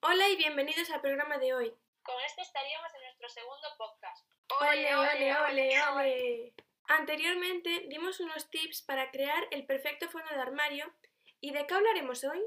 Hola 0.00 0.28
y 0.28 0.36
bienvenidos 0.36 0.88
al 0.90 1.00
programa 1.00 1.38
de 1.38 1.52
hoy. 1.52 1.74
Con 2.02 2.14
este 2.22 2.42
estaríamos 2.42 2.94
en 2.94 3.02
nuestro 3.02 3.28
segundo 3.28 3.66
podcast. 3.76 4.30
¡Ole, 4.60 4.94
ole, 4.94 5.36
ole, 5.36 5.82
ole! 5.90 6.54
Anteriormente 6.86 7.86
dimos 7.88 8.20
unos 8.20 8.48
tips 8.48 8.82
para 8.82 9.10
crear 9.10 9.48
el 9.50 9.66
perfecto 9.66 10.08
fondo 10.08 10.30
de 10.30 10.40
armario. 10.40 10.94
¿Y 11.40 11.50
de 11.50 11.66
qué 11.66 11.74
hablaremos 11.74 12.22
hoy? 12.22 12.38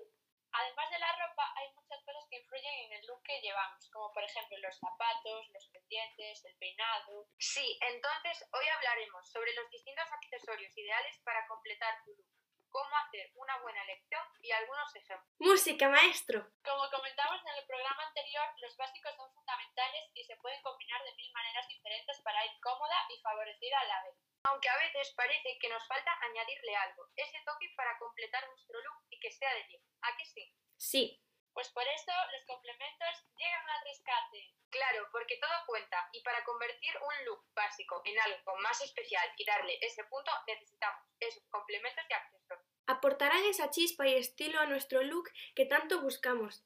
Además 0.54 0.92
de 0.92 1.00
la 1.00 1.12
ropa, 1.28 1.44
hay 1.58 1.74
muchas 1.76 2.02
cosas 2.06 2.26
que 2.30 2.38
influyen 2.38 2.74
en 2.86 2.94
el 2.94 3.06
look 3.08 3.22
que 3.24 3.42
llevamos, 3.42 3.90
como 3.92 4.14
por 4.14 4.24
ejemplo 4.24 4.58
los 4.60 4.80
zapatos, 4.80 5.50
los 5.52 5.68
pendientes, 5.68 6.46
el 6.46 6.56
peinado. 6.56 7.28
Sí, 7.38 7.78
entonces 7.82 8.48
hoy 8.54 8.66
hablaremos 8.78 9.30
sobre 9.30 9.54
los 9.56 9.70
distintos 9.70 10.08
accesorios 10.10 10.78
ideales 10.78 11.20
para 11.26 11.46
completar 11.48 12.02
tu 12.06 12.12
look, 12.12 12.41
cómo 12.72 12.96
hacer 12.98 13.30
una 13.36 13.58
buena 13.60 13.84
elección 13.84 14.24
y 14.42 14.52
algunos 14.52 14.96
ejemplos. 14.96 15.36
¡Música, 15.40 15.90
maestro! 15.90 16.48
Como 16.64 16.90
comentamos 16.90 17.42
en 17.46 17.56
el 17.56 17.66
programa 17.68 18.04
anterior, 18.08 18.48
los 18.58 18.76
básicos 18.78 19.16
son 19.16 19.32
fundamentales 19.34 20.10
y 20.14 20.24
se 20.24 20.36
pueden 20.38 20.62
combinar 20.62 21.04
de 21.04 21.14
mil 21.14 21.32
maneras 21.34 21.68
diferentes 21.68 22.20
para 22.22 22.46
ir 22.46 22.52
cómoda 22.62 22.98
y 23.10 23.22
favorecida 23.22 23.80
a 23.80 23.86
la 23.86 24.04
vez. 24.04 24.16
Aunque 24.44 24.70
a 24.70 24.78
veces 24.78 25.14
parece 25.16 25.58
que 25.60 25.70
nos 25.70 25.86
falta 25.88 26.12
añadirle 26.22 26.76
algo, 26.76 27.08
ese 27.16 27.38
toque 27.46 27.70
para 27.76 27.98
completar 28.00 28.48
nuestro 28.48 28.82
look 28.82 29.06
y 29.12 29.20
que 29.20 29.32
sea 29.32 29.54
de 29.54 29.64
10. 29.66 29.84
¿A 30.02 30.18
que 30.18 30.26
sí? 30.26 30.56
Sí. 30.78 31.22
Pues 31.54 31.70
por 31.70 31.86
eso 31.86 32.12
los 32.32 32.46
complementos 32.46 33.28
llegan 33.36 33.70
al 33.70 33.84
rescate. 33.84 34.56
Claro, 34.70 35.10
porque 35.12 35.38
todo 35.38 35.66
cuenta 35.68 36.08
y 36.14 36.24
para 36.24 36.44
convertir 36.46 36.98
un 36.98 37.26
look 37.26 37.46
básico 37.54 38.02
en 38.06 38.18
algo 38.20 38.56
más 38.64 38.80
especial 38.82 39.30
y 39.36 39.46
darle 39.46 39.78
ese 39.82 40.04
punto 40.06 40.32
necesitamos 40.48 41.04
esos 41.20 41.44
complementos 41.50 42.06
y 42.10 42.14
accesorios. 42.14 42.61
Aportarán 42.92 43.46
esa 43.46 43.70
chispa 43.70 44.06
y 44.06 44.16
estilo 44.16 44.60
a 44.60 44.66
nuestro 44.66 45.02
look 45.02 45.30
que 45.56 45.66
tanto 45.66 46.02
buscamos. 46.02 46.62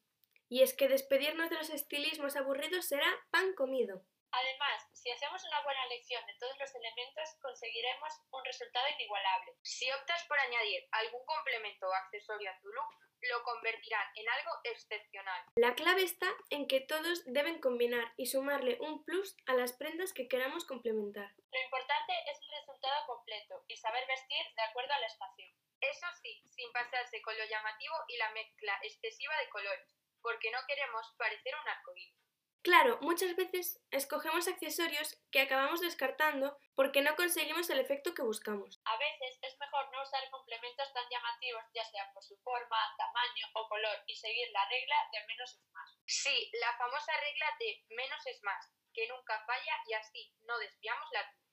Y 0.50 0.64
es 0.64 0.74
que 0.74 0.88
despedirnos 0.88 1.52
de 1.52 1.56
los 1.58 1.70
estilismos 1.70 2.36
aburridos 2.36 2.88
será 2.88 3.06
pan 3.30 3.54
comido. 3.54 4.02
Además, 4.32 4.90
si 4.92 5.12
hacemos 5.12 5.44
una 5.46 5.62
buena 5.62 5.86
elección 5.86 6.26
de 6.26 6.34
todos 6.40 6.58
los 6.58 6.74
elementos, 6.74 7.30
conseguiremos 7.44 8.10
un 8.32 8.44
resultado 8.44 8.88
inigualable. 8.98 9.54
Si 9.62 9.86
optas 9.92 10.26
por 10.28 10.40
añadir 10.40 10.88
algún 10.94 11.24
complemento 11.28 11.86
o 11.88 11.94
accesorio 11.94 12.50
a 12.50 12.60
tu 12.60 12.70
look, 12.70 12.90
lo 13.22 13.44
convertirán 13.44 14.08
en 14.16 14.28
algo 14.28 14.52
excepcional. 14.64 15.46
La 15.58 15.76
clave 15.76 16.02
está 16.02 16.34
en 16.50 16.68
que 16.68 16.82
todos 16.82 17.22
deben 17.28 17.62
combinar 17.62 18.14
y 18.18 18.26
sumarle 18.26 18.80
un 18.82 19.06
plus 19.06 19.38
a 19.46 19.54
las 19.54 19.74
prendas 19.74 20.12
que 20.12 20.28
queramos 20.28 20.66
complementar. 20.66 21.30
Lo 21.52 21.62
importante 21.62 22.14
es 22.32 22.42
el 22.42 22.50
resultado 22.62 23.06
completo 23.06 23.64
y 23.68 23.78
saber 23.78 24.08
vestir 24.08 24.44
de 24.56 24.64
acuerdo 24.64 24.92
a 24.92 25.00
la 25.00 25.06
estación. 25.06 25.65
Eso 25.92 26.08
sí, 26.22 26.42
sin 26.50 26.72
pasarse 26.72 27.22
con 27.22 27.38
lo 27.38 27.46
llamativo 27.46 27.96
y 28.08 28.18
la 28.18 28.32
mezcla 28.32 28.80
excesiva 28.82 29.36
de 29.38 29.50
colores, 29.50 29.96
porque 30.22 30.50
no 30.52 30.60
queremos 30.68 31.14
parecer 31.18 31.54
un 31.56 31.68
arcoíris. 31.68 32.26
Claro, 32.66 32.98
muchas 33.02 33.36
veces 33.36 33.80
escogemos 33.92 34.48
accesorios 34.48 35.16
que 35.30 35.42
acabamos 35.42 35.82
descartando 35.82 36.58
porque 36.74 37.04
no 37.04 37.16
conseguimos 37.16 37.70
el 37.70 37.78
efecto 37.78 38.16
que 38.16 38.24
buscamos. 38.24 38.82
A 38.86 38.98
veces 38.98 39.38
es 39.44 39.56
mejor 39.60 39.86
no 39.92 40.02
usar 40.02 40.28
complementos 40.32 40.92
tan 40.92 41.08
llamativos, 41.08 41.64
ya 41.76 41.86
sea 41.86 42.12
por 42.12 42.24
su 42.24 42.36
forma, 42.42 42.78
tamaño 42.98 43.46
o 43.54 43.70
color, 43.70 43.98
y 44.08 44.16
seguir 44.16 44.50
la 44.52 44.68
regla 44.68 44.96
de 45.14 45.28
menos 45.28 45.54
es 45.54 45.72
más. 45.74 45.96
Sí, 46.08 46.50
la 46.60 46.76
famosa 46.76 47.14
regla 47.22 47.46
de 47.60 47.86
menos 47.90 48.26
es 48.26 48.42
más, 48.42 48.74
que 48.96 49.08
nunca 49.10 49.46
falla 49.46 49.76
y 49.86 49.94
así 49.94 50.34
no 50.48 50.58
desviamos 50.58 51.08
la 51.12 51.20
atención. 51.20 51.45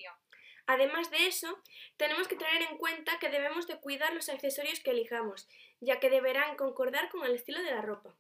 Además 0.73 1.11
de 1.11 1.27
eso, 1.27 1.63
tenemos 1.99 2.29
que 2.29 2.37
tener 2.37 2.63
en 2.63 2.79
cuenta 2.79 3.19
que 3.19 3.29
debemos 3.29 3.67
de 3.67 3.79
cuidar 3.79 4.15
los 4.15 4.31
accesorios 4.31 4.81
que 4.81 4.93
elijamos, 4.93 5.47
ya 5.81 6.01
que 6.01 6.09
deberán 6.09 6.57
concordar 6.57 7.11
con 7.11 7.27
el 7.27 7.35
estilo 7.35 7.63
de 7.63 7.75
la 7.75 7.83
ropa. 7.83 8.17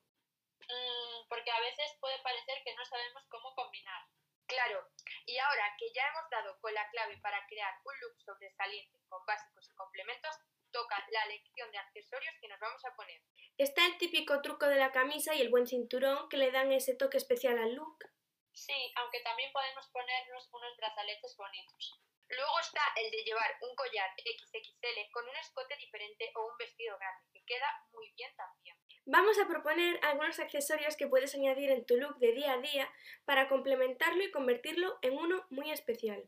Mm, 0.60 1.28
porque 1.30 1.50
a 1.50 1.60
veces 1.60 1.96
puede 1.98 2.18
parecer 2.18 2.62
que 2.62 2.74
no 2.74 2.84
sabemos 2.84 3.24
cómo 3.30 3.54
combinar. 3.54 4.02
Claro, 4.44 4.86
y 5.24 5.38
ahora 5.38 5.74
que 5.78 5.90
ya 5.94 6.06
hemos 6.08 6.28
dado 6.28 6.60
con 6.60 6.74
la 6.74 6.86
clave 6.90 7.16
para 7.22 7.46
crear 7.46 7.72
un 7.86 8.00
look 8.00 8.20
sobresaliente 8.20 8.98
con 9.08 9.24
básicos 9.24 9.70
y 9.70 9.74
complementos, 9.74 10.36
toca 10.72 11.02
la 11.10 11.24
elección 11.24 11.72
de 11.72 11.78
accesorios 11.78 12.34
que 12.38 12.48
nos 12.48 12.60
vamos 12.60 12.84
a 12.84 12.94
poner. 12.94 13.22
Está 13.56 13.86
el 13.86 13.96
típico 13.96 14.42
truco 14.42 14.66
de 14.66 14.76
la 14.76 14.92
camisa 14.92 15.34
y 15.34 15.40
el 15.40 15.48
buen 15.48 15.66
cinturón 15.66 16.28
que 16.28 16.36
le 16.36 16.50
dan 16.50 16.70
ese 16.70 16.94
toque 16.96 17.16
especial 17.16 17.56
al 17.56 17.72
look. 17.72 17.96
Sí, 18.52 18.92
aunque 18.96 19.20
también 19.20 19.50
podemos 19.54 19.88
ponernos 19.88 20.50
unos 20.52 20.76
brazaletes 20.76 21.34
bonitos. 21.38 22.02
Luego 22.28 22.60
está 22.60 22.80
el 22.96 23.10
de 23.10 23.24
llevar 23.24 23.56
un 23.60 23.74
collar 23.76 24.10
XXL 24.16 25.10
con 25.12 25.28
un 25.28 25.36
escote 25.36 25.76
diferente 25.76 26.32
o 26.34 26.46
un 26.46 26.56
vestido 26.56 26.96
grande, 26.98 27.28
que 27.32 27.44
queda 27.44 27.68
muy 27.92 28.10
bien 28.16 28.34
también. 28.36 28.76
Vamos 29.04 29.38
a 29.38 29.48
proponer 29.48 29.98
algunos 30.04 30.38
accesorios 30.38 30.96
que 30.96 31.08
puedes 31.08 31.34
añadir 31.34 31.70
en 31.70 31.84
tu 31.84 31.96
look 31.96 32.18
de 32.18 32.32
día 32.32 32.52
a 32.52 32.58
día 32.58 32.92
para 33.24 33.48
complementarlo 33.48 34.22
y 34.22 34.30
convertirlo 34.30 34.98
en 35.02 35.18
uno 35.18 35.44
muy 35.50 35.70
especial. 35.70 36.22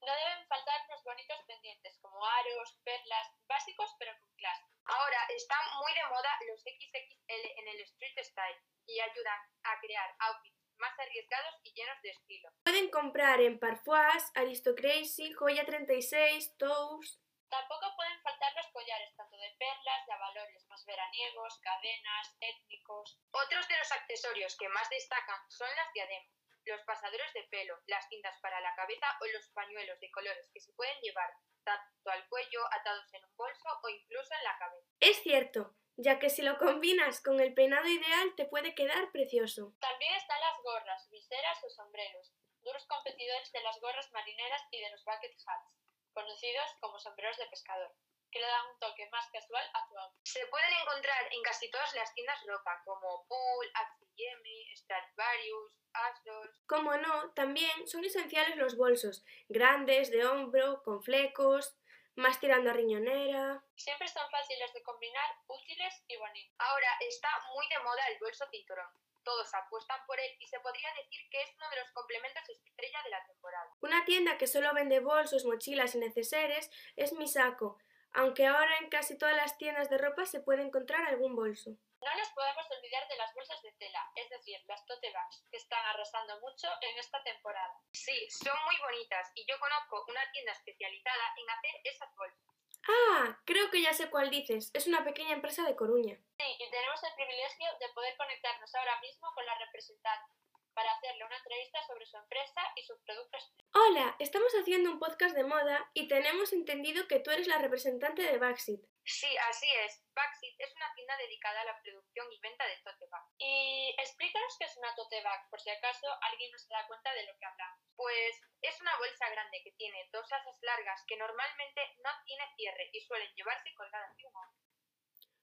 No 0.00 0.12
deben 0.12 0.48
faltar 0.48 0.80
los 0.88 1.04
bonitos 1.04 1.38
pendientes, 1.46 1.98
como 2.00 2.26
aros, 2.26 2.76
perlas, 2.82 3.28
básicos 3.46 3.94
pero 3.98 4.12
con 4.18 4.34
clase. 4.34 4.64
Ahora 4.84 5.18
están 5.36 5.64
muy 5.78 5.92
de 5.94 6.06
moda 6.08 6.30
los 6.48 6.60
XXL 6.60 7.44
en 7.58 7.68
el 7.68 7.80
street 7.82 8.18
style 8.24 8.60
y 8.86 8.98
ayudan 8.98 9.38
a 9.62 9.78
crear 9.80 10.16
outfits 10.18 10.61
más 10.78 10.98
arriesgados 10.98 11.54
y 11.64 11.72
llenos 11.72 12.00
de 12.02 12.10
estilo. 12.10 12.50
Pueden 12.64 12.90
comprar 12.90 13.40
en 13.40 13.58
Parfois, 13.58 14.30
Aristocracy, 14.34 15.32
Joya 15.32 15.64
36, 15.64 16.56
Tous. 16.58 17.20
Tampoco 17.48 17.94
pueden 17.96 18.18
faltar 18.22 18.52
los 18.56 18.66
collares, 18.72 19.14
tanto 19.14 19.36
de 19.36 19.54
perlas, 19.58 20.06
de 20.06 20.16
valores 20.16 20.66
más 20.68 20.84
veraniegos, 20.86 21.60
cadenas, 21.60 22.36
étnicos. 22.40 23.20
Otros 23.30 23.68
de 23.68 23.76
los 23.76 23.92
accesorios 23.92 24.56
que 24.56 24.68
más 24.70 24.88
destacan 24.88 25.38
son 25.50 25.68
las 25.76 25.92
diademas, 25.92 26.32
los 26.64 26.80
pasadores 26.84 27.32
de 27.34 27.42
pelo, 27.50 27.78
las 27.86 28.08
cintas 28.08 28.38
para 28.40 28.60
la 28.60 28.74
cabeza 28.74 29.06
o 29.20 29.26
los 29.26 29.48
pañuelos 29.50 30.00
de 30.00 30.10
colores 30.10 30.50
que 30.52 30.60
se 30.60 30.72
pueden 30.72 30.98
llevar 31.02 31.30
tanto 31.64 32.10
al 32.10 32.26
cuello, 32.28 32.60
atados 32.72 33.12
en 33.12 33.24
un 33.24 33.36
bolso 33.36 33.68
o 33.82 33.88
incluso 33.88 34.34
en 34.34 34.44
la 34.44 34.58
cabeza. 34.58 34.88
Es 35.00 35.22
cierto, 35.22 35.76
ya 35.96 36.18
que 36.18 36.30
si 36.30 36.42
lo 36.42 36.58
combinas 36.58 37.20
con 37.20 37.40
el 37.40 37.54
peinado 37.54 37.86
ideal 37.86 38.34
te 38.36 38.46
puede 38.46 38.74
quedar 38.74 39.10
precioso. 39.12 39.74
También 39.80 40.14
están 40.14 40.40
las 40.40 40.62
gorras, 40.62 41.08
viseras 41.10 41.58
o 41.64 41.70
sombreros, 41.70 42.32
duros 42.62 42.86
competidores 42.86 43.52
de 43.52 43.62
las 43.62 43.80
gorras 43.80 44.10
marineras 44.12 44.62
y 44.70 44.80
de 44.80 44.90
los 44.90 45.04
bucket 45.04 45.34
hats, 45.46 45.76
conocidos 46.12 46.66
como 46.80 46.98
sombreros 46.98 47.36
de 47.36 47.46
pescador, 47.46 47.94
que 48.30 48.40
le 48.40 48.46
dan 48.46 48.70
un 48.72 48.78
toque 48.78 49.08
más 49.10 49.28
casual 49.30 49.64
a 49.74 49.88
tu 49.88 49.98
outfit. 49.98 50.26
Se 50.26 50.46
pueden 50.46 50.72
encontrar 50.80 51.28
en 51.30 51.42
casi 51.42 51.70
todas 51.70 51.94
las 51.94 52.12
tiendas 52.14 52.42
ropa, 52.46 52.80
como 52.84 53.26
Pool, 53.28 53.66
H&M, 53.74 54.76
Stradivarius, 54.76 55.72
Ashdoll. 55.92 56.50
Como 56.66 56.96
no, 56.96 57.32
también 57.34 57.86
son 57.86 58.04
esenciales 58.04 58.56
los 58.56 58.76
bolsos, 58.76 59.24
grandes, 59.48 60.10
de 60.10 60.24
hombro, 60.24 60.82
con 60.82 61.02
flecos, 61.02 61.76
más 62.16 62.38
tirando 62.40 62.70
a 62.70 62.72
riñonera. 62.72 63.64
Siempre 63.74 64.08
son 64.08 64.28
fáciles 64.30 64.72
de 64.72 64.82
combinar, 64.82 65.30
útiles 65.46 66.04
y 66.08 66.16
bonitos. 66.16 66.54
Ahora 66.58 66.88
está 67.00 67.28
muy 67.54 67.66
de 67.68 67.78
moda 67.82 68.06
el 68.08 68.18
bolso 68.18 68.44
cinturón. 68.50 68.88
Todos 69.24 69.54
apuestan 69.54 70.04
por 70.06 70.18
él 70.18 70.30
y 70.40 70.46
se 70.48 70.58
podría 70.60 70.88
decir 70.94 71.20
que 71.30 71.42
es 71.42 71.54
uno 71.56 71.70
de 71.70 71.76
los 71.76 71.90
complementos 71.92 72.42
estrella 72.48 73.02
de 73.04 73.10
la 73.10 73.24
temporada. 73.24 73.70
Una 73.80 74.04
tienda 74.04 74.36
que 74.36 74.46
solo 74.46 74.74
vende 74.74 75.00
bolsos, 75.00 75.44
mochilas 75.44 75.94
y 75.94 75.98
neceseres 75.98 76.70
es 76.96 77.12
Misako, 77.12 77.78
aunque 78.14 78.46
ahora 78.46 78.78
en 78.78 78.88
casi 78.88 79.16
todas 79.16 79.36
las 79.36 79.56
tiendas 79.58 79.88
de 79.90 79.98
ropa 79.98 80.26
se 80.26 80.40
puede 80.40 80.62
encontrar 80.62 81.06
algún 81.06 81.34
bolso. 81.34 81.70
No 82.02 82.14
nos 82.16 82.30
podemos 82.30 82.66
olvidar 82.76 83.06
de 83.08 83.16
las 83.16 83.32
bolsas 83.34 83.62
de 83.62 83.72
tela, 83.78 84.10
es 84.16 84.28
decir, 84.28 84.60
las 84.66 84.84
tote 84.86 85.12
bags, 85.12 85.44
que 85.50 85.56
están 85.56 85.84
arrasando 85.86 86.40
mucho 86.40 86.68
en 86.80 86.98
esta 86.98 87.22
temporada. 87.22 87.80
Sí, 87.92 88.28
son 88.28 88.56
muy 88.64 88.76
bonitas 88.78 89.30
y 89.34 89.46
yo 89.46 89.58
conozco 89.60 90.04
una 90.08 90.30
tienda 90.32 90.52
especializada 90.52 91.34
en 91.36 91.50
hacer 91.50 91.80
esas 91.84 92.14
bolsas. 92.16 92.52
Ah, 92.88 93.38
creo 93.44 93.70
que 93.70 93.80
ya 93.80 93.92
sé 93.94 94.10
cuál 94.10 94.30
dices. 94.30 94.70
Es 94.74 94.88
una 94.88 95.04
pequeña 95.04 95.34
empresa 95.34 95.62
de 95.62 95.76
Coruña. 95.76 96.18
Sí, 96.38 96.56
y 96.58 96.70
tenemos 96.70 97.00
el 97.04 97.14
privilegio 97.14 97.68
de 97.78 97.88
poder 97.94 98.16
conectarnos 98.16 98.74
ahora 98.74 99.00
mismo 99.00 99.32
con 99.34 99.46
la 99.46 99.56
representante 99.58 100.41
para 100.74 100.92
hacerle 100.92 101.24
una 101.24 101.36
entrevista 101.36 101.78
sobre 101.86 102.06
su 102.06 102.16
empresa 102.16 102.60
y 102.76 102.82
sus 102.82 102.98
productos. 103.00 103.52
Hola, 103.74 104.16
estamos 104.18 104.52
haciendo 104.52 104.90
un 104.90 104.98
podcast 104.98 105.34
de 105.34 105.44
moda 105.44 105.90
y 105.94 106.08
tenemos 106.08 106.52
entendido 106.52 107.08
que 107.08 107.20
tú 107.20 107.30
eres 107.30 107.46
la 107.46 107.58
representante 107.58 108.22
de 108.22 108.38
Baxit. 108.38 108.80
Sí, 109.04 109.36
así 109.48 109.66
es. 109.84 110.04
Baxit 110.14 110.54
es 110.58 110.74
una 110.76 110.92
tienda 110.94 111.16
dedicada 111.16 111.60
a 111.62 111.64
la 111.64 111.82
producción 111.82 112.26
y 112.30 112.38
venta 112.40 112.64
de 112.66 112.78
tote 112.84 113.06
bag. 113.10 113.24
Y 113.38 113.94
explícanos 113.98 114.56
qué 114.58 114.64
es 114.64 114.76
una 114.76 114.94
tote 114.94 115.22
bag, 115.22 115.50
por 115.50 115.60
si 115.60 115.70
acaso 115.70 116.06
alguien 116.30 116.52
no 116.52 116.58
se 116.58 116.68
da 116.68 116.86
cuenta 116.86 117.12
de 117.12 117.26
lo 117.26 117.36
que 117.38 117.46
hablamos. 117.46 117.80
Pues 117.96 118.40
es 118.62 118.80
una 118.80 118.96
bolsa 118.98 119.28
grande 119.30 119.60
que 119.64 119.72
tiene 119.72 120.08
dos 120.12 120.30
asas 120.32 120.58
largas 120.62 121.02
que 121.06 121.16
normalmente 121.16 121.80
no 122.04 122.10
tiene 122.24 122.44
cierre 122.56 122.90
y 122.92 123.00
suelen 123.00 123.34
llevarse 123.34 123.74
colgadas 123.74 124.16
de 124.16 124.26
un 124.26 124.36
hombro. 124.36 124.60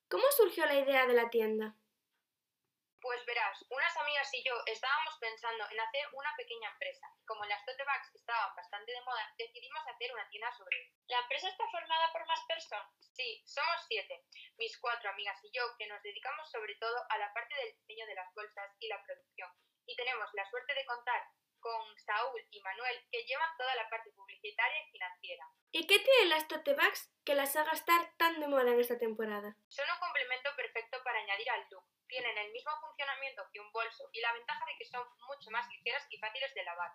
¿Cómo 0.10 0.24
surgió 0.32 0.66
la 0.66 0.80
idea 0.80 1.06
de 1.06 1.14
la 1.14 1.30
tienda? 1.30 1.76
Pues 3.02 3.26
verás, 3.26 3.66
unas 3.70 3.96
amigas 3.96 4.28
y 4.34 4.44
yo 4.44 4.54
estábamos 4.66 5.18
pensando 5.20 5.64
en 5.72 5.80
hacer 5.80 6.06
una 6.12 6.36
pequeña 6.36 6.70
empresa. 6.70 7.08
Como 7.26 7.46
las 7.46 7.64
tote 7.64 7.84
bags 7.84 8.14
estaban 8.14 8.54
bastante 8.56 8.92
de 8.92 9.02
moda, 9.02 9.34
decidimos 9.38 9.88
hacer 9.88 10.12
una 10.12 10.28
tienda 10.28 10.52
sobre 10.58 10.78
ello. 10.82 10.94
¿La 11.08 11.20
empresa 11.20 11.48
está 11.48 11.66
formada 11.72 12.12
por 12.12 12.26
más 12.28 12.44
personas? 12.46 12.92
Sí, 13.14 13.42
somos 13.46 13.86
siete, 13.88 14.26
mis 14.58 14.78
cuatro 14.80 15.10
amigas 15.12 15.40
y 15.44 15.52
yo, 15.52 15.64
que 15.78 15.88
nos 15.88 16.04
dedicamos 16.04 16.52
sobre 16.52 16.76
todo 16.76 17.06
a 17.10 17.18
la 17.18 17.34
parte 17.34 17.56
del 17.56 17.74
diseño 17.74 18.06
de 18.06 18.16
las 18.16 18.34
bolsas 18.34 18.76
y 18.80 18.88
la 18.90 19.02
producción. 19.04 19.50
Y 19.86 19.96
tenemos 19.96 20.30
la 20.34 20.50
suerte 20.50 20.74
de 20.74 20.86
contar 20.86 21.24
con 21.60 22.00
Saúl 22.00 22.42
y 22.52 22.62
Manuel, 22.62 23.08
que 23.12 23.24
llevan 23.24 23.58
toda 23.58 23.76
la 23.76 23.90
parte 23.90 24.12
publicitaria 24.12 24.82
y 24.82 24.92
financiera. 24.92 25.46
¿Y 25.72 25.86
qué 25.86 26.00
tienen 26.00 26.30
las 26.30 26.48
tote 26.48 26.74
bags 26.74 27.12
que 27.26 27.36
las 27.36 27.56
haga 27.56 27.72
estar 27.72 28.12
tan 28.18 28.40
de 28.40 28.48
moda 28.48 28.72
en 28.72 28.80
esta 28.80 28.98
temporada? 28.98 29.56
Son 29.68 29.86
un 29.90 30.00
complemento 30.00 30.50
perfecto 30.56 30.98
para 31.04 31.20
añadir 31.20 31.50
al 31.50 31.66
look. 31.70 31.84
Tienen 32.08 32.38
el 32.38 32.52
mismo 32.52 32.72
funcionamiento 32.82 33.48
que 33.54 33.60
un 33.60 33.72
bolso 33.72 34.10
y 34.12 34.22
la 34.22 34.34
ventaja 34.34 34.66
de 34.66 34.78
que 34.78 34.86
son 34.86 35.08
mucho 35.28 35.52
más 35.52 35.70
ligeras 35.70 36.08
y 36.10 36.18
fáciles 36.18 36.54
de 36.56 36.64
lavar. 36.64 36.92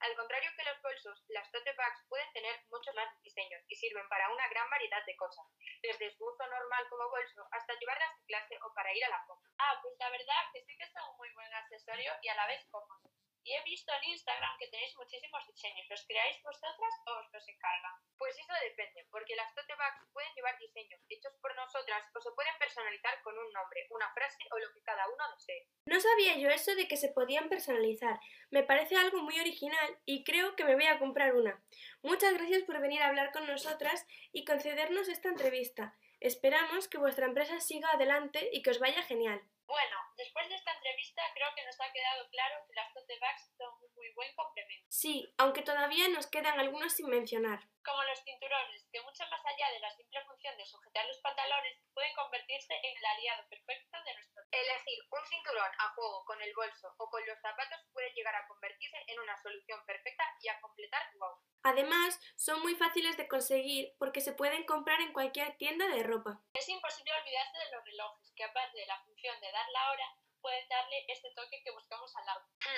Al 0.00 0.14
contrario 0.16 0.50
que 0.54 0.64
los 0.64 0.82
bolsos, 0.82 1.24
las 1.28 1.50
tote 1.50 1.72
bags 1.72 2.04
pueden 2.08 2.30
tener 2.34 2.60
muchos 2.68 2.94
más 2.94 3.08
diseños 3.22 3.62
y 3.68 3.76
sirven 3.76 4.06
para 4.10 4.28
una 4.30 4.46
gran 4.48 4.68
variedad 4.68 5.02
de 5.06 5.16
cosas, 5.16 5.46
desde 5.80 6.10
su 6.14 6.26
uso 6.26 6.46
normal 6.46 6.86
como 6.90 7.08
bolso 7.08 7.48
hasta 7.52 7.78
llevarlas 7.78 8.12
a 8.12 8.26
clase 8.26 8.58
o 8.60 8.74
para 8.74 8.92
ir 8.94 9.02
a 9.06 9.08
la 9.08 9.24
compra. 9.26 9.50
Ah, 9.58 9.78
pues 9.80 9.94
la 9.98 10.10
verdad 10.10 10.50
que 10.52 10.62
sí 10.66 10.76
que 10.76 10.90
son 10.90 11.08
un 11.08 11.16
muy 11.16 11.32
buen 11.32 11.54
accesorio 11.54 12.12
y 12.20 12.28
a 12.28 12.34
la 12.34 12.46
vez 12.46 12.66
cómodos. 12.70 13.13
Y 13.44 13.52
he 13.52 13.62
visto 13.62 13.92
en 13.92 14.10
Instagram 14.10 14.56
que 14.58 14.68
tenéis 14.68 14.96
muchísimos 14.96 15.46
diseños. 15.46 15.86
¿Los 15.90 16.06
creáis 16.06 16.42
vosotras 16.42 16.94
o 17.06 17.10
os 17.20 17.30
los 17.30 17.46
encargan? 17.46 17.92
Pues 18.16 18.34
eso 18.38 18.52
depende, 18.64 19.06
porque 19.10 19.36
las 19.36 19.54
tote 19.54 19.74
bags 19.74 20.08
pueden 20.12 20.32
llevar 20.34 20.58
diseños 20.58 21.00
hechos 21.10 21.34
por 21.42 21.54
nosotras 21.54 22.08
o 22.14 22.20
se 22.20 22.32
pueden 22.32 22.56
personalizar 22.58 23.20
con 23.22 23.36
un 23.36 23.52
nombre, 23.52 23.86
una 23.90 24.10
frase 24.14 24.42
o 24.50 24.58
lo 24.58 24.72
que 24.72 24.82
cada 24.82 25.06
uno 25.08 25.24
desee. 25.36 25.68
No 25.84 26.00
sabía 26.00 26.38
yo 26.38 26.48
eso 26.48 26.74
de 26.74 26.88
que 26.88 26.96
se 26.96 27.10
podían 27.10 27.50
personalizar. 27.50 28.18
Me 28.50 28.62
parece 28.62 28.96
algo 28.96 29.22
muy 29.22 29.38
original 29.38 29.98
y 30.06 30.24
creo 30.24 30.56
que 30.56 30.64
me 30.64 30.74
voy 30.74 30.86
a 30.86 30.98
comprar 30.98 31.34
una. 31.34 31.62
Muchas 32.02 32.32
gracias 32.32 32.62
por 32.62 32.80
venir 32.80 33.02
a 33.02 33.08
hablar 33.08 33.30
con 33.32 33.46
nosotras 33.46 34.06
y 34.32 34.46
concedernos 34.46 35.08
esta 35.08 35.28
entrevista. 35.28 35.94
Esperamos 36.20 36.88
que 36.88 36.96
vuestra 36.96 37.26
empresa 37.26 37.60
siga 37.60 37.90
adelante 37.90 38.48
y 38.52 38.62
que 38.62 38.70
os 38.70 38.78
vaya 38.78 39.02
genial. 39.02 39.42
Bueno, 39.66 39.96
después 40.16 40.48
de 40.48 40.56
esta 40.56 40.72
entrevista 40.72 41.22
creo 41.34 41.48
que 41.56 41.64
nos 41.64 41.80
ha 41.80 41.92
quedado 41.92 42.28
claro 42.30 42.64
que 42.66 42.74
las 42.74 42.92
tote 42.92 43.18
bags 43.18 43.50
son 43.56 43.72
un 43.82 43.94
muy 43.94 44.10
buen 44.14 44.34
complemento. 44.34 44.86
Sí, 44.90 45.34
aunque 45.38 45.62
todavía 45.62 46.08
nos 46.08 46.26
quedan 46.26 46.60
algunos 46.60 46.92
sin 46.92 47.08
mencionar. 47.08 47.60
Como 47.84 48.02
los 48.04 48.22
cinturones, 48.22 48.86
que 48.92 49.00
mucho 49.02 49.24
más 49.30 49.44
allá 49.44 49.70
de 49.72 49.80
la 49.80 49.90
simple 49.96 50.24
función 50.24 50.56
de 50.56 50.64
sujetar 50.64 51.06
los 51.06 51.20
pantalones, 51.20 51.78
pueden 51.92 52.14
convertirse 52.14 52.74
en 52.82 52.96
el 52.96 53.04
aliado 53.04 53.48
perfecto 53.48 53.96
de 54.04 54.14
nuestro 54.14 54.34
Elegir 54.54 54.98
un 55.10 55.26
cinturón 55.26 55.70
a 55.78 55.88
juego 55.94 56.24
con 56.24 56.40
el 56.40 56.54
bolso 56.54 56.94
o 56.98 57.10
con 57.10 57.26
los 57.26 57.40
zapatos 57.40 57.80
puede 57.92 58.12
llegar 58.14 58.36
a 58.36 58.46
convertirse 58.46 58.96
en 59.08 59.18
una 59.18 59.36
solución 59.42 59.84
perfecta 59.84 60.22
y 60.40 60.48
a 60.48 60.60
completar 60.60 61.10
tu 61.10 61.24
outfit. 61.24 61.58
Además, 61.64 62.20
son 62.36 62.62
muy 62.62 62.76
fáciles 62.76 63.16
de 63.16 63.26
conseguir 63.26 63.92
porque 63.98 64.20
se 64.20 64.32
pueden 64.32 64.64
comprar 64.64 65.00
en 65.00 65.12
cualquier 65.12 65.56
tienda 65.56 65.88
de 65.88 66.04
ropa. 66.04 66.40
Es 66.54 66.68
imposible 66.68 67.10
olvidarse 67.20 67.58
de 67.58 67.70
los 67.72 67.84
relojes, 67.84 68.32
que 68.36 68.44
aparte 68.44 68.78
de 68.78 68.86
la 68.86 69.02
función 69.02 69.40
de 69.40 69.50
dar 69.54 69.68
la 69.70 69.90
hora, 69.90 70.08
pueden 70.42 70.68
darle 70.68 71.06
este 71.08 71.30
toque 71.34 71.62
que 71.62 71.70
buscamos 71.70 72.10
al 72.16 72.28
outfit. 72.28 72.68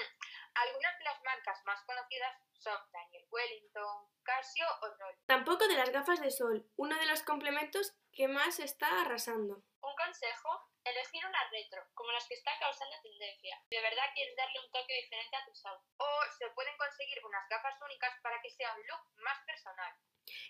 Algunas 0.55 0.99
de 0.99 1.05
las 1.05 1.23
marcas 1.25 1.58
más 1.64 1.82
conocidas 1.84 2.37
son 2.52 2.78
Daniel 2.93 3.26
Wellington, 3.31 4.08
Casio 4.23 4.67
o 4.82 4.87
Rolex. 4.94 5.26
Tampoco 5.26 5.67
de 5.67 5.75
las 5.75 5.90
gafas 5.90 6.20
de 6.20 6.31
sol, 6.31 6.64
uno 6.76 6.96
de 6.99 7.06
los 7.06 7.23
complementos 7.23 7.93
que 8.16 8.26
más 8.26 8.58
está 8.58 9.02
arrasando. 9.02 9.62
Un 9.82 9.94
consejo, 9.94 10.48
elegir 10.82 11.24
una 11.26 11.50
retro, 11.50 11.86
como 11.94 12.10
las 12.12 12.26
que 12.26 12.34
están 12.34 12.58
causando 12.58 12.96
tendencia. 13.02 13.62
De 13.68 13.80
verdad 13.82 14.10
quieres 14.14 14.34
darle 14.34 14.58
un 14.64 14.72
toque 14.72 14.94
diferente 14.94 15.36
a 15.36 15.44
tus 15.44 15.64
outfits. 15.66 15.94
O 15.98 16.08
se 16.38 16.50
pueden 16.50 16.76
conseguir 16.78 17.24
unas 17.24 17.46
gafas 17.48 17.74
únicas 17.82 18.12
para 18.22 18.40
que 18.40 18.50
sea 18.50 18.74
un 18.74 18.86
look 18.86 19.02
más 19.22 19.38
personal. 19.44 19.92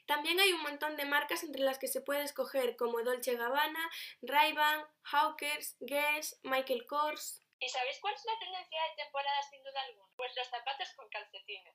También 0.06 0.38
hay 0.38 0.52
un 0.52 0.62
montón 0.62 0.96
de 0.96 1.04
marcas 1.04 1.42
entre 1.42 1.62
las 1.62 1.78
que 1.78 1.88
se 1.88 2.00
puede 2.00 2.22
escoger 2.22 2.76
como 2.76 3.02
Dolce 3.02 3.34
Gabbana, 3.34 3.90
Ray-Ban, 4.22 4.86
Hawkers, 5.02 5.76
Guess, 5.80 6.38
Michael 6.44 6.86
Kors. 6.86 7.42
¿Y 7.58 7.69
sabéis 7.69 7.98
cuál 8.00 8.14
es 8.14 8.24
la 8.24 8.38
tendencia 8.38 8.80
de 8.82 9.02
temporada 9.02 9.42
sin 9.42 9.62
duda 9.64 9.82
alguna? 9.82 10.12
Pues 10.16 10.32
los 10.36 10.48
zapatos 10.48 10.92
con 10.94 11.08
calcetines. 11.08 11.74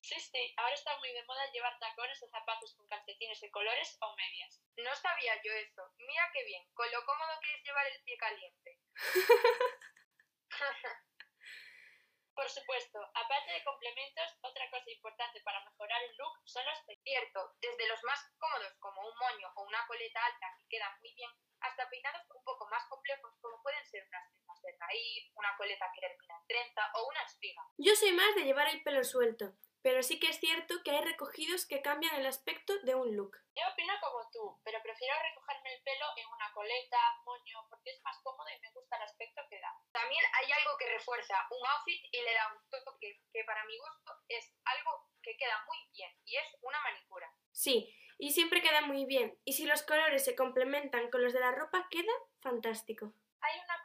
Sí, 0.00 0.18
sí, 0.18 0.54
ahora 0.56 0.74
está 0.74 0.96
muy 0.98 1.12
de 1.12 1.22
moda 1.24 1.50
llevar 1.52 1.78
tacones 1.78 2.22
o 2.22 2.28
zapatos 2.28 2.74
con 2.74 2.88
calcetines 2.88 3.40
de 3.40 3.50
colores 3.50 3.98
o 4.00 4.16
medias. 4.16 4.62
No 4.76 4.94
sabía 4.96 5.40
yo 5.42 5.52
eso. 5.52 5.82
Mira 5.98 6.30
qué 6.32 6.42
bien, 6.44 6.66
con 6.72 6.90
lo 6.90 7.04
cómodo 7.04 7.38
que 7.42 7.54
es 7.54 7.62
llevar 7.62 7.86
el 7.86 8.02
pie 8.02 8.16
caliente. 8.16 8.78
Por 12.34 12.48
supuesto, 12.48 12.98
aparte 13.14 13.52
de 13.52 13.62
complementos, 13.64 14.38
otra 14.40 14.70
cosa 14.70 14.90
importante 14.90 15.42
para 15.42 15.62
mejorar 15.64 16.02
el 16.02 16.16
look 16.16 16.40
son 16.44 16.64
los 16.64 16.78
peinados. 16.86 17.00
Cierto, 17.02 17.56
desde 17.60 17.88
los 17.88 18.02
más 18.04 18.20
cómodos 18.38 18.72
como 18.78 19.00
un 19.00 19.16
moño 19.18 19.52
o 19.56 19.64
una 19.64 19.84
coleta 19.86 20.24
alta 20.24 20.54
que 20.58 20.68
quedan 20.68 20.98
muy 21.00 21.12
bien, 21.14 21.30
hasta 21.60 21.88
peinados 21.88 22.22
un 22.30 22.44
poco 22.44 22.68
más 22.68 22.84
complejos 22.88 23.34
como 23.40 23.60
pueden 23.62 23.84
ser 23.84 24.06
unas 24.06 24.30
trenzas 24.30 24.62
de 24.62 24.76
raíz, 24.78 25.30
una 25.34 25.56
coleta 25.56 25.90
que 25.94 26.00
termina 26.00 26.36
en 26.36 26.46
trenza 26.46 26.82
o 26.94 27.08
una 27.08 27.22
espiga. 27.22 27.62
Yo 27.78 27.96
soy 27.96 28.12
más 28.12 28.34
de 28.34 28.44
llevar 28.44 28.68
el 28.68 28.82
pelo 28.82 29.02
suelto, 29.02 29.54
pero 29.82 30.02
sí 30.02 30.18
que 30.18 30.28
es 30.28 30.38
cierto 30.38 30.74
que 30.84 30.90
hay 30.90 31.04
recogidos 31.04 31.66
que 31.66 31.82
cambian 31.82 32.14
el 32.16 32.26
aspecto 32.26 32.72
de 32.84 32.94
un 32.94 33.16
look. 33.16 33.36
Yo 33.54 33.64
opino 33.72 33.92
como 34.00 34.28
tú, 34.30 34.60
pero 34.64 34.78
prefiero 34.82 35.14
recogerme 35.20 35.74
el 35.74 35.82
pelo 35.82 36.06
en 36.16 36.26
una 36.28 36.52
coleta, 36.52 36.98
moño, 37.24 37.66
porque 37.68 37.90
es 37.90 38.00
más 38.02 38.18
cómodo 38.22 38.48
y 38.48 38.60
me 38.60 38.72
gusta 38.72 38.96
el 38.96 39.02
aspecto 39.02 39.42
que 39.48 39.60
da. 39.60 39.72
También 39.92 40.24
hay 40.34 40.52
algo 40.52 40.76
que 40.78 40.90
refuerza 40.90 41.34
un 41.50 41.66
outfit 41.66 42.02
y 42.12 42.20
le 42.22 42.34
da 42.34 42.52
un 42.52 42.84
toque 42.84 43.20
que 43.32 43.44
para 43.44 43.64
mi 43.64 43.76
gusto 43.78 44.12
es 44.28 44.52
algo 44.64 45.08
que 45.22 45.36
queda 45.36 45.64
muy 45.66 45.78
bien 45.92 46.10
y 46.24 46.36
es 46.36 46.48
una 46.62 46.80
manicura. 46.80 47.32
Sí, 47.52 47.94
y 48.18 48.32
siempre 48.32 48.62
queda 48.62 48.82
muy 48.82 49.06
bien, 49.06 49.38
y 49.44 49.54
si 49.54 49.64
los 49.66 49.82
colores 49.82 50.24
se 50.24 50.36
complementan 50.36 51.10
con 51.10 51.22
los 51.22 51.32
de 51.32 51.40
la 51.40 51.52
ropa, 51.52 51.88
queda 51.90 52.12
fantástico. 52.40 53.14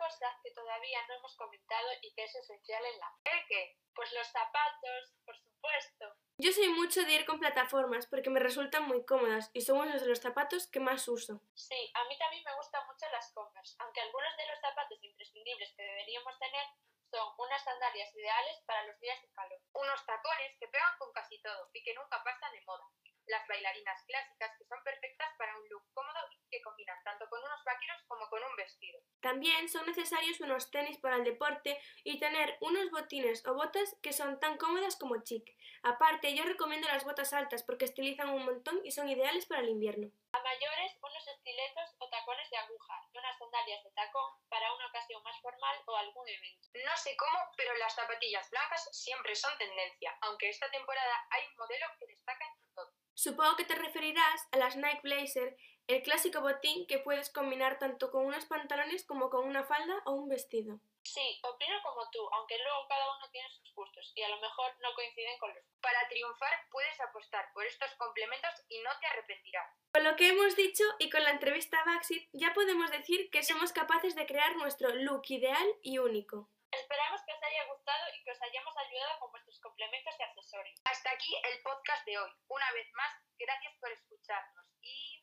Cosa 0.05 0.29
que 0.43 0.51
todavía 0.51 1.01
no 1.07 1.15
hemos 1.15 1.35
comentado 1.35 1.87
y 2.03 2.13
que 2.13 2.25
es 2.25 2.35
esencial 2.35 2.83
en 2.85 2.99
la... 2.99 3.11
¿El 3.25 3.47
qué? 3.47 3.75
Pues 3.95 4.13
los 4.13 4.27
zapatos, 4.27 5.15
por 5.25 5.35
supuesto. 5.35 6.13
Yo 6.37 6.51
soy 6.51 6.69
mucho 6.69 7.01
de 7.01 7.13
ir 7.13 7.25
con 7.25 7.39
plataformas 7.39 8.05
porque 8.05 8.29
me 8.29 8.39
resultan 8.39 8.87
muy 8.87 9.03
cómodas 9.03 9.49
y 9.53 9.61
son 9.61 9.79
unos 9.79 10.01
de 10.01 10.07
los 10.07 10.19
zapatos 10.19 10.67
que 10.67 10.79
más 10.79 11.07
uso. 11.07 11.41
Sí, 11.55 11.91
a 11.95 12.03
mí 12.03 12.15
también 12.19 12.43
me 12.45 12.53
gustan 12.53 12.85
mucho 12.85 13.09
las 13.11 13.33
Converse, 13.33 13.77
aunque 13.79 14.01
algunos 14.01 14.37
de 14.37 14.45
los 14.45 14.59
zapatos 14.59 14.99
imprescindibles 15.01 15.73
que 15.75 15.81
deberíamos 15.81 16.37
tener 16.37 16.65
son 17.09 17.33
unas 17.39 17.63
sandalias 17.63 18.13
ideales 18.13 18.61
para 18.67 18.85
los 18.85 18.99
días 18.99 19.19
de 19.23 19.33
calor. 19.33 19.59
Unos 19.73 20.05
tacones 20.05 20.53
que 20.59 20.67
pegan 20.67 20.97
con 20.99 21.11
casi 21.13 21.41
todo 21.41 21.71
y 21.73 21.81
que 21.81 21.95
nunca 21.95 22.21
pasan 22.23 22.51
de 22.51 22.61
moda. 22.61 22.85
Las 23.25 23.47
bailarinas 23.47 24.03
clásicas 24.05 24.51
que 24.59 24.65
son 24.65 24.83
perfectas 24.83 25.33
para 25.39 25.57
un 25.57 25.67
look 25.69 25.83
cómodo 25.95 26.19
y 26.29 26.44
que 26.55 26.61
combinan 26.61 27.03
tanto 27.03 27.27
con 27.29 27.43
unos 27.43 27.63
vaqueros 27.65 28.01
como 28.07 28.29
con 28.29 28.41
un 28.41 28.55
vestido. 28.55 28.99
También 29.19 29.67
son 29.67 29.85
necesarios 29.85 30.39
unos 30.39 30.71
tenis 30.71 30.97
para 30.99 31.17
el 31.17 31.25
deporte 31.25 31.77
y 32.03 32.19
tener 32.19 32.57
unos 32.61 32.89
botines 32.91 33.45
o 33.45 33.53
botas 33.55 33.97
que 34.01 34.13
son 34.13 34.39
tan 34.39 34.57
cómodas 34.57 34.95
como 34.95 35.21
chic. 35.23 35.43
Aparte, 35.83 36.33
yo 36.33 36.43
recomiendo 36.43 36.87
las 36.87 37.03
botas 37.03 37.33
altas 37.33 37.63
porque 37.63 37.85
estilizan 37.85 38.29
un 38.29 38.45
montón 38.45 38.79
y 38.85 38.91
son 38.91 39.09
ideales 39.09 39.45
para 39.45 39.61
el 39.61 39.69
invierno. 39.69 40.09
A 40.31 40.41
mayores, 40.41 40.95
unos 41.01 41.27
estiletos 41.27 41.95
o 41.99 42.09
tacones 42.09 42.49
de 42.49 42.57
aguja 42.57 43.01
y 43.11 43.17
unas 43.17 43.37
sandalias 43.37 43.83
de 43.83 43.91
tacón 43.91 44.31
para 44.49 44.73
una 44.73 44.87
ocasión 44.87 45.21
más 45.23 45.39
formal 45.41 45.77
o 45.87 45.95
algún 45.95 46.27
evento. 46.27 46.69
No 46.85 46.95
sé 46.97 47.17
cómo, 47.17 47.39
pero 47.57 47.75
las 47.77 47.93
zapatillas 47.93 48.49
blancas 48.49 48.87
siempre 48.91 49.35
son 49.35 49.57
tendencia, 49.57 50.17
aunque 50.21 50.49
esta 50.49 50.69
temporada 50.71 51.27
hay 51.31 51.43
un 51.47 51.57
modelo 51.57 51.85
que 51.99 52.07
destaca 52.07 52.45
en 52.45 52.73
todo. 52.73 52.93
Supongo 53.13 53.55
que 53.55 53.63
te 53.63 53.75
referirás 53.75 54.47
a 54.51 54.57
las 54.57 54.75
Nike 54.75 54.99
Blazer, 55.01 55.55
el 55.87 56.01
clásico 56.01 56.41
botín 56.41 56.87
que 56.87 56.99
puedes 56.99 57.29
combinar 57.29 57.77
tanto 57.77 58.09
con 58.09 58.25
unos 58.25 58.45
pantalones 58.45 59.05
como 59.05 59.29
con 59.29 59.47
una 59.47 59.63
falda 59.63 60.01
o 60.05 60.13
un 60.13 60.29
vestido. 60.29 60.79
Sí, 61.03 61.39
opino 61.43 61.75
como 61.83 62.09
tú, 62.09 62.27
aunque 62.33 62.57
luego 62.57 62.87
cada 62.87 63.15
uno 63.15 63.29
tiene 63.29 63.47
sus 63.49 63.71
gustos 63.75 64.11
y 64.15 64.23
a 64.23 64.29
lo 64.29 64.39
mejor 64.41 64.73
no 64.81 64.93
coinciden 64.95 65.37
con 65.37 65.53
los 65.53 65.63
Para 65.79 66.07
triunfar 66.07 66.67
puedes 66.71 66.99
apostar 66.99 67.53
por 67.53 67.63
estos 67.65 67.93
complementos 67.95 68.49
y 68.69 68.81
no 68.81 68.89
te 68.99 69.05
arrepentirás. 69.05 69.69
Con 69.93 70.03
lo 70.03 70.15
que 70.15 70.29
hemos 70.29 70.55
dicho 70.55 70.83
y 70.97 71.11
con 71.11 71.23
la 71.23 71.29
entrevista 71.29 71.79
a 71.79 71.85
Baxit, 71.85 72.27
ya 72.33 72.53
podemos 72.55 72.89
decir 72.89 73.29
que 73.29 73.43
somos 73.43 73.71
capaces 73.71 74.15
de 74.15 74.25
crear 74.25 74.55
nuestro 74.55 74.89
look 74.89 75.23
ideal 75.29 75.67
y 75.83 75.99
único. 75.99 76.49
Esperamos 76.71 77.21
que 77.21 77.33
os 77.33 77.43
haya 77.43 77.65
gustado 77.71 78.03
y 78.15 78.23
que 78.23 78.31
os 78.31 78.41
hayamos 78.41 78.75
ayudado 78.75 79.19
con 79.19 79.31
vuestros 79.31 79.59
complementos 79.59 80.15
y 80.19 80.23
accesorios. 80.23 80.81
Hasta 80.85 81.11
aquí 81.11 81.35
el 81.53 81.61
podcast 81.61 82.03
de 82.05 82.17
hoy. 82.17 82.31
Una 82.47 82.71
vez 82.73 82.91
más, 82.93 83.13
gracias 83.37 83.75
por 83.79 83.91
escucharnos 83.91 84.65
y... 84.81 85.14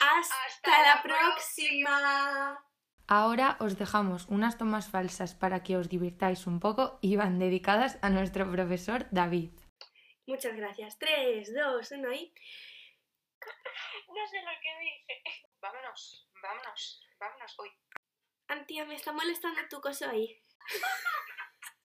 ¡Hasta, 0.00 0.34
¡Hasta 0.46 0.70
la 0.70 0.94
la 0.94 1.02
próxima! 1.02 2.64
Ahora 3.06 3.56
os 3.60 3.76
dejamos 3.76 4.26
unas 4.28 4.56
tomas 4.56 4.88
falsas 4.88 5.34
para 5.34 5.62
que 5.62 5.76
os 5.76 5.88
divirtáis 5.88 6.46
un 6.46 6.58
poco 6.60 6.98
y 7.02 7.16
van 7.16 7.38
dedicadas 7.38 7.98
a 8.02 8.08
nuestro 8.08 8.50
profesor 8.50 9.06
David. 9.10 9.50
Muchas 10.26 10.56
gracias. 10.56 10.98
3, 10.98 11.52
2, 11.54 11.90
1 11.90 12.12
y... 12.12 12.32
No 14.08 14.26
sé 14.26 14.42
lo 14.42 14.50
que 14.62 14.72
dije. 14.80 15.22
Vámonos, 15.60 16.28
vámonos, 16.42 17.02
vámonos 17.18 17.58
hoy. 17.58 17.70
Antía, 18.48 18.84
me 18.86 18.94
está 18.94 19.12
molestando 19.12 19.60
tu 19.68 19.80
coso 19.80 20.08
ahí. 20.08 20.42